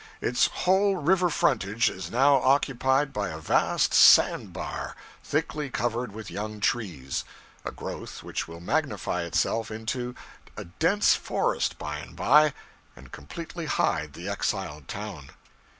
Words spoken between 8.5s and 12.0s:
magnify itself into a dense forest by